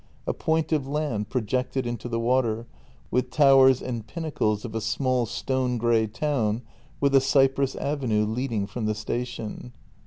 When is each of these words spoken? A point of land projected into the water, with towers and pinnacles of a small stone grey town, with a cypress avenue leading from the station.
A 0.25 0.33
point 0.33 0.71
of 0.71 0.87
land 0.87 1.29
projected 1.29 1.85
into 1.85 2.09
the 2.09 2.19
water, 2.19 2.65
with 3.11 3.29
towers 3.29 3.83
and 3.83 4.07
pinnacles 4.07 4.65
of 4.65 4.73
a 4.73 4.81
small 4.81 5.27
stone 5.27 5.77
grey 5.77 6.07
town, 6.07 6.63
with 6.99 7.13
a 7.13 7.21
cypress 7.21 7.75
avenue 7.75 8.25
leading 8.25 8.65
from 8.65 8.87
the 8.87 8.95
station. 8.95 9.73